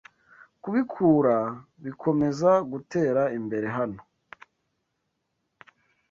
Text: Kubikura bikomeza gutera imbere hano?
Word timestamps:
Kubikura 0.61 1.37
bikomeza 1.83 2.51
gutera 2.71 3.21
imbere 3.37 3.67
hano? 3.77 3.99